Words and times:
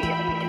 tre. 0.00 0.41